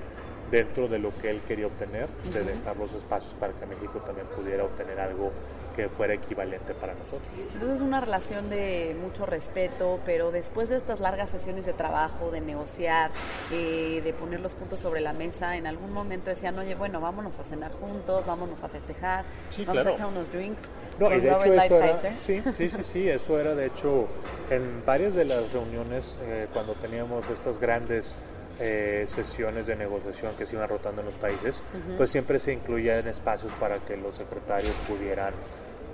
[0.50, 4.26] dentro de lo que él quería obtener, de dejar los espacios para que México también
[4.28, 5.30] pudiera obtener algo
[5.76, 7.30] que fuera equivalente para nosotros.
[7.54, 12.40] Entonces una relación de mucho respeto, pero después de estas largas sesiones de trabajo, de
[12.40, 13.10] negociar,
[13.52, 17.38] eh, de poner los puntos sobre la mesa, en algún momento decían, oye, bueno, vámonos
[17.38, 19.90] a cenar juntos, vámonos a festejar, Sí, vamos claro.
[19.90, 20.62] a echar unos drinks.
[20.98, 22.16] No, y de hecho Robert eso era, Lighthizer".
[22.18, 24.06] sí, sí, sí, sí, eso era de hecho
[24.50, 28.16] en varias de las reuniones eh, cuando teníamos estas grandes
[28.60, 31.62] eh, sesiones de negociación que se iban rotando en los países,
[31.96, 35.34] pues siempre se incluían espacios para que los secretarios pudieran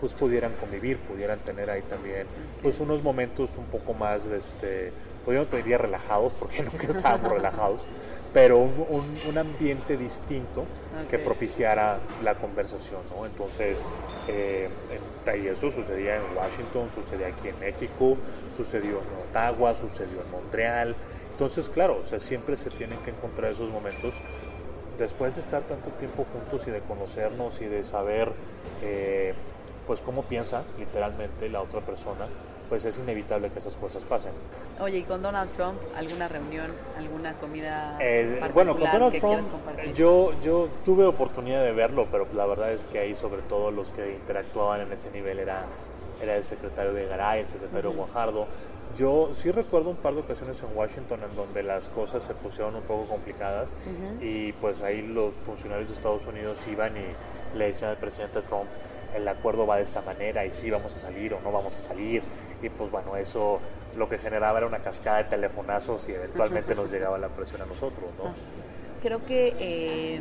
[0.00, 2.26] pues pudieran convivir, pudieran tener ahí también
[2.61, 4.92] pues unos momentos un poco más este,
[5.24, 7.87] pues yo no te diría relajados porque nunca estábamos relajados,
[8.35, 10.66] pero un, un- un ambiente distinto
[11.09, 13.24] que propiciara la conversación, ¿no?
[13.24, 13.79] Entonces,
[14.29, 14.68] eh,
[15.42, 18.18] y eso sucedía en Washington, sucedía aquí en México,
[18.55, 20.94] sucedió en Ottawa, sucedió en Montreal.
[21.37, 24.22] Entonces, claro, o sea, siempre se tienen que encontrar esos momentos
[24.96, 28.33] después de estar tanto tiempo juntos y de conocernos y de saber,
[28.81, 29.35] eh,
[29.87, 32.27] pues, cómo piensa literalmente la otra persona,
[32.70, 34.33] pues es inevitable que esas cosas pasen.
[34.81, 39.46] Oye, ¿y con Donald Trump alguna reunión, alguna comida Eh, bueno, con Donald Trump
[39.92, 43.90] yo, yo tuve oportunidad de verlo, pero la verdad es que ahí sobre todo los
[43.90, 45.66] que interactuaban en ese nivel era,
[46.22, 48.46] era el secretario de Garay, el secretario Guajardo.
[48.96, 52.76] Yo sí recuerdo un par de ocasiones en Washington en donde las cosas se pusieron
[52.76, 53.76] un poco complicadas
[54.22, 58.70] y pues ahí los funcionarios de Estados Unidos iban y le decían al presidente Trump,
[59.14, 61.80] el acuerdo va de esta manera y sí vamos a salir o no vamos a
[61.80, 62.22] salir.
[62.62, 63.61] Y pues bueno, eso
[63.96, 67.66] lo que generaba era una cascada de telefonazos y eventualmente nos llegaba la presión a
[67.66, 68.35] nosotros, ¿no?
[69.02, 70.20] Creo que eh,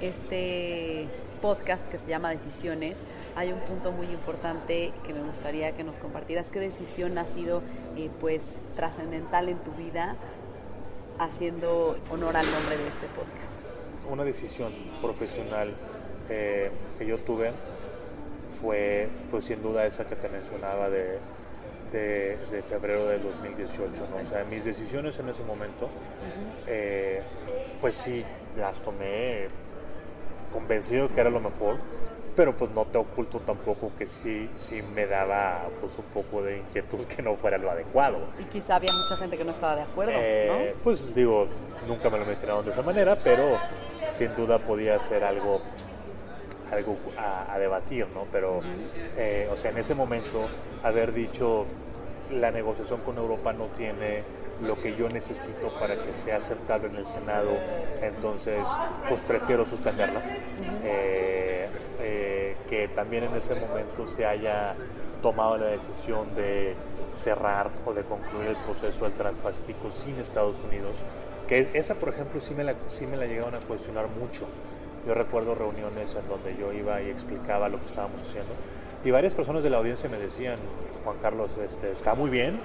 [0.00, 1.08] este
[1.40, 2.98] podcast que se llama Decisiones,
[3.36, 6.46] hay un punto muy importante que me gustaría que nos compartieras.
[6.52, 7.62] ¿Qué decisión ha sido
[7.96, 8.42] eh, pues
[8.76, 10.16] trascendental en tu vida
[11.18, 14.10] haciendo honor al nombre de este podcast?
[14.10, 15.74] Una decisión profesional
[16.28, 17.52] eh, que yo tuve
[18.60, 21.18] fue, pues sin duda, esa que te mencionaba de,
[21.92, 24.02] de, de febrero del 2018.
[24.10, 24.22] ¿no?
[24.22, 25.88] O sea, mis decisiones en ese momento,
[26.66, 27.22] eh,
[27.80, 28.24] pues sí,
[28.56, 29.48] las tomé
[30.52, 31.76] convencido que era lo mejor,
[32.36, 36.58] pero pues no te oculto tampoco que sí, sí me daba pues un poco de
[36.58, 38.18] inquietud que no fuera lo adecuado.
[38.38, 41.46] Y quizá había mucha gente que no estaba de acuerdo, Eh, Pues digo,
[41.86, 43.58] nunca me lo mencionaron de esa manera, pero
[44.10, 45.60] sin duda podía ser algo
[46.72, 48.26] algo a, a debatir, ¿no?
[48.32, 48.64] Pero,
[49.16, 50.50] eh, o sea, en ese momento,
[50.82, 51.66] haber dicho
[52.30, 54.24] la negociación con Europa no tiene
[54.60, 57.62] lo que yo necesito para que sea aceptable en el Senado,
[58.00, 60.22] entonces, pues prefiero suspenderla.
[60.82, 64.76] Eh, eh, que también en ese momento se haya
[65.22, 66.76] tomado la decisión de
[67.10, 71.04] cerrar o de concluir el proceso del Transpacífico sin Estados Unidos,
[71.46, 74.46] que es- esa, por ejemplo, sí me, la, sí me la llegaron a cuestionar mucho.
[75.06, 78.54] Yo recuerdo reuniones en donde yo iba y explicaba lo que estábamos haciendo
[79.04, 80.58] y varias personas de la audiencia me decían,
[81.04, 82.60] Juan Carlos, este, está muy bien,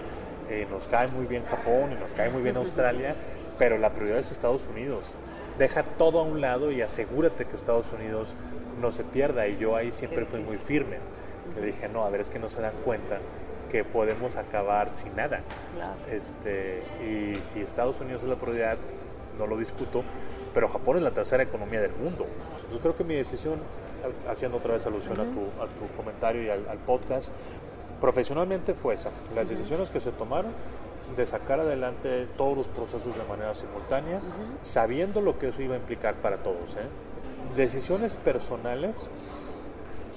[0.50, 3.16] eh, nos cae muy bien Japón y nos cae muy bien Australia,
[3.58, 5.16] pero la prioridad es Estados Unidos.
[5.58, 8.36] Deja todo a un lado y asegúrate que Estados Unidos
[8.82, 9.48] no se pierda.
[9.48, 10.98] Y yo ahí siempre fui muy firme.
[11.56, 13.20] Le dije, no, a ver, es que no se dan cuenta
[13.72, 15.42] que podemos acabar sin nada.
[15.74, 15.96] Claro.
[16.12, 18.78] Este, y si Estados Unidos es la prioridad,
[19.38, 20.04] no lo discuto,
[20.56, 22.26] pero Japón es la tercera economía del mundo.
[22.56, 23.60] Entonces creo que mi decisión,
[24.28, 27.32] ha- haciendo otra vez alusión a, tu, a tu comentario y al, al podcast,
[28.02, 29.12] profesionalmente fue esa.
[29.36, 30.52] Las decisiones que se tomaron
[31.16, 34.20] de sacar adelante todos los procesos de manera simultánea,
[34.62, 36.74] sabiendo lo que eso iba a implicar para todos.
[36.76, 37.56] ¿eh?
[37.56, 39.10] Decisiones personales,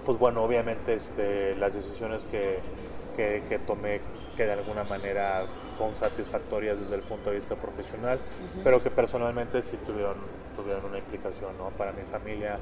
[0.04, 2.60] pues bueno, obviamente este, las decisiones que,
[3.16, 4.00] que, que tomé
[4.38, 5.46] que de alguna manera
[5.76, 8.20] son satisfactorias desde el punto de vista profesional,
[8.62, 10.14] pero que personalmente sí tuvieron,
[10.54, 11.70] tuvieron una implicación ¿no?
[11.70, 12.60] para mi familia.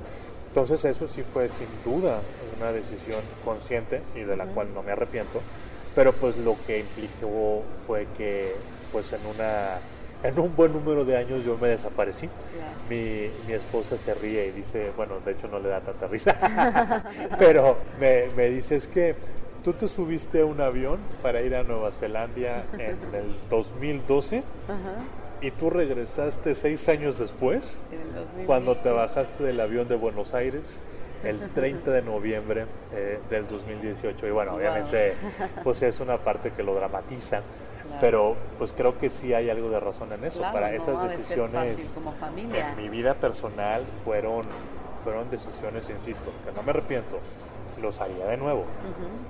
[0.49, 2.21] Entonces eso sí fue sin duda
[2.57, 5.43] una decisión consciente y de la cual no me arrepiento,
[5.95, 8.55] pero pues lo que implicó fue que
[8.91, 9.79] pues en una
[10.23, 12.31] en un buen número de años yo me desaparecí.
[12.89, 17.05] Mi, mi esposa se ríe y dice, bueno, de hecho no le da tanta risa,
[17.39, 19.15] pero me, me dice es que
[19.67, 24.45] tú te subiste a un avión para ir a Nueva Zelanda en el 2012
[25.41, 28.47] y tú regresaste seis años después, En el 2000.
[28.47, 30.79] cuando te bajaste del avión de Buenos Aires
[31.25, 34.29] el 30 de noviembre eh, del 2018.
[34.29, 34.61] Y bueno, Wow.
[34.61, 35.15] obviamente
[35.65, 37.43] pues es una parte que lo dramatiza,
[38.01, 40.39] pero pues creo que sí hay algo de razón en eso.
[40.39, 42.71] Claro, Para no esas decisiones fácil como familia.
[42.71, 44.45] en mi vida personal fueron,
[45.03, 47.19] fueron decisiones, insisto, que no me arrepiento,
[47.81, 48.65] los haría de nuevo,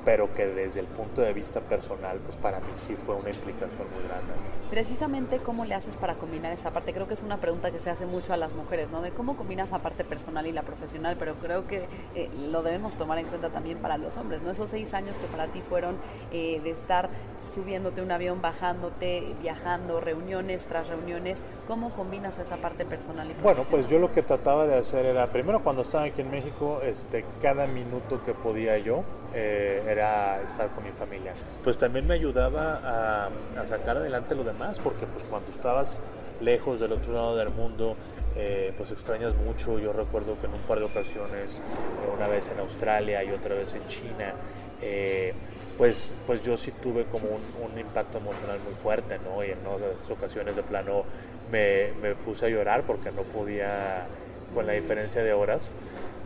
[0.05, 3.87] pero que desde el punto de vista personal, pues para mí sí fue una implicación
[3.93, 4.33] muy grande.
[4.71, 6.93] Precisamente, ¿cómo le haces para combinar esa parte?
[6.93, 9.01] Creo que es una pregunta que se hace mucho a las mujeres, ¿no?
[9.01, 12.97] De cómo combinas la parte personal y la profesional, pero creo que eh, lo debemos
[12.97, 14.51] tomar en cuenta también para los hombres, ¿no?
[14.51, 15.97] Esos seis años que para ti fueron
[16.33, 17.09] eh, de estar
[17.55, 23.35] subiéndote un avión, bajándote, viajando, reuniones tras reuniones, ¿cómo combinas esa parte personal y?
[23.43, 26.81] Bueno, pues yo lo que trataba de hacer era, primero cuando estaba aquí en México,
[26.83, 31.35] este, cada minuto que podía yo eh, era estar con mi familia.
[31.65, 33.31] Pues también me ayudaba a,
[33.61, 36.01] a, sacar adelante lo demás, porque pues cuando estabas
[36.41, 37.97] lejos del otro lado del mundo,
[38.39, 39.79] eh, pues extrañas mucho.
[39.79, 43.55] Yo recuerdo que en un par de ocasiones, eh, una vez en Australia y otra
[43.55, 44.35] vez en China,
[44.83, 45.33] eh,
[45.79, 49.45] pues, pues yo sí tuve como un, un, impacto emocional muy fuerte, ¿no?
[49.45, 51.05] Y en otras ocasiones de plano
[51.51, 54.07] me, me puse a llorar porque no podía,
[54.55, 55.71] con la diferencia de horas,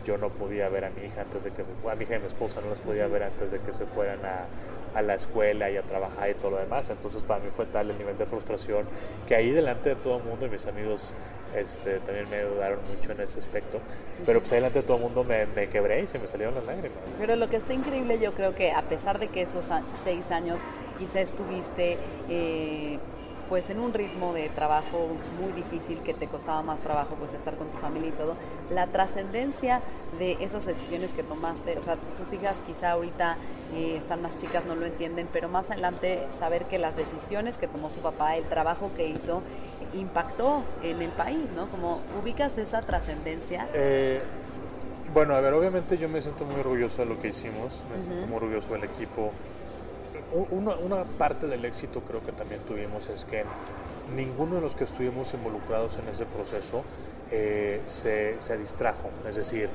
[0.05, 2.15] yo no podía ver a mi hija antes de que se fuera, a mi hija
[2.15, 5.13] y mi esposa no las podía ver antes de que se fueran a, a, la
[5.13, 6.89] escuela y a trabajar y todo lo demás.
[6.89, 8.85] Entonces para mí fue tal el nivel de frustración
[9.27, 11.13] que ahí delante de todo el mundo y mis amigos
[11.55, 13.79] este, también me ayudaron mucho en ese aspecto.
[14.25, 16.65] Pero pues ahí delante de todo el mundo me, quebré y se me salieron las
[16.65, 16.97] lágrimas.
[17.19, 19.65] Pero lo que está increíble yo creo que a pesar de que esos
[20.03, 20.59] seis años
[20.97, 21.97] quizás estuviste...
[22.29, 22.99] Eh,
[23.51, 25.09] pues en un ritmo de trabajo
[25.41, 28.37] muy difícil que te costaba más trabajo pues estar con tu familia y todo,
[28.69, 29.81] la trascendencia
[30.17, 33.35] de esas decisiones que tomaste, o sea, tus hijas quizá ahorita
[33.75, 37.67] eh, están más chicas, no lo entienden, pero más adelante saber que las decisiones que
[37.67, 39.41] tomó su papá, el trabajo que hizo,
[39.93, 41.67] impactó en el país, ¿no?
[41.67, 43.67] Como ubicas esa trascendencia.
[43.73, 44.21] Eh,
[45.13, 47.99] bueno, a ver, obviamente yo me siento muy orgulloso de lo que hicimos, me uh
[47.99, 48.03] -huh.
[48.05, 49.33] siento muy orgulloso del equipo,
[50.31, 53.43] una, una, parte del éxito creo que también tuvimos es que
[54.15, 56.83] ninguno de los que estuvimos involucrados en ese proceso
[57.31, 59.09] eh, se, se, distrajo.
[59.27, 59.69] Es decir,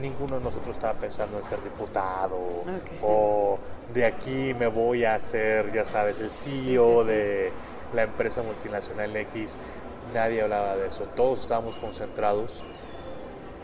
[0.00, 2.98] ninguno de nosotros estaba pensando en ser diputado okay.
[3.02, 3.58] o
[3.94, 7.52] de aquí me voy a ser, ya sabes, el CEO de
[7.94, 9.56] la empresa multinacional X.
[10.14, 11.04] Nadie hablaba de eso.
[11.16, 12.62] Todos estábamos concentrados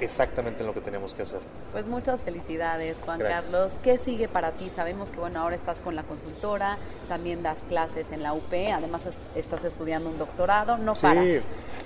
[0.00, 1.40] exactamente en lo que tenemos que hacer.
[1.72, 3.44] Pues muchas felicidades, Juan Gracias.
[3.50, 3.72] Carlos.
[3.82, 4.70] ¿Qué sigue para ti?
[4.74, 6.78] Sabemos que bueno, ahora estás con la consultora,
[7.08, 9.02] también das clases en la UP, además
[9.34, 11.24] estás estudiando un doctorado, no sí, paras.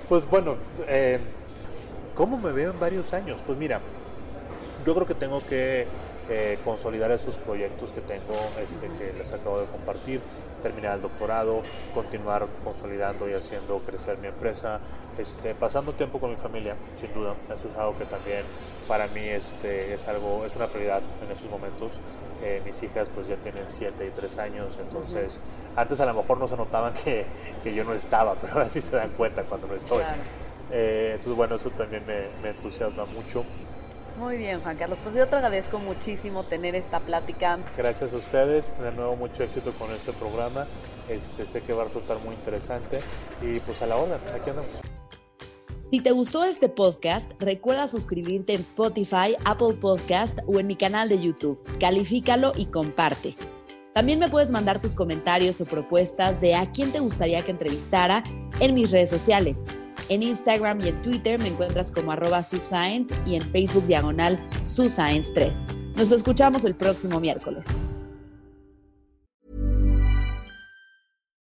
[0.08, 0.56] pues bueno,
[0.88, 1.18] eh,
[2.14, 3.42] ¿cómo me veo en varios años?
[3.46, 3.80] Pues mira,
[4.84, 5.86] yo creo que tengo que
[6.28, 8.98] eh, consolidar esos proyectos que tengo, este, uh -huh.
[8.98, 10.20] que les acabo de compartir,
[10.62, 11.62] terminar el doctorado,
[11.94, 14.80] continuar consolidando y haciendo crecer mi empresa,
[15.18, 18.44] este, pasando tiempo con mi familia, sin duda, eso es algo que también
[18.88, 22.00] para mí este, es algo, es una prioridad en estos momentos.
[22.42, 25.80] Eh, mis hijas pues ya tienen 7 y 3 años, entonces uh -huh.
[25.80, 27.24] antes a lo mejor no se notaban que,
[27.62, 29.98] que, yo no estaba, pero ahora sí se dan cuenta cuando no estoy.
[29.98, 30.22] Claro.
[30.70, 33.44] Eh, entonces bueno, eso también me, me entusiasma mucho.
[34.22, 35.00] Muy bien, Juan Carlos.
[35.02, 37.58] Pues yo te agradezco muchísimo tener esta plática.
[37.76, 38.78] Gracias a ustedes.
[38.78, 40.64] De nuevo, mucho éxito con este programa.
[41.08, 43.00] Este, sé que va a resultar muy interesante.
[43.42, 44.80] Y pues a la orden, aquí andamos.
[45.90, 51.08] Si te gustó este podcast, recuerda suscribirte en Spotify, Apple Podcast o en mi canal
[51.08, 51.60] de YouTube.
[51.80, 53.34] Califícalo y comparte.
[53.92, 58.22] También me puedes mandar tus comentarios o propuestas de a quién te gustaría que entrevistara
[58.60, 59.64] en mis redes sociales.
[60.08, 65.52] En Instagram y en Twitter me encuentras como arroba suscience y en Facebook diagonal suscience3.
[65.96, 67.66] Nos escuchamos el próximo miércoles.